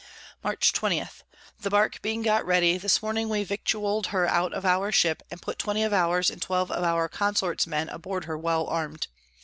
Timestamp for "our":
4.65-4.91, 6.83-7.07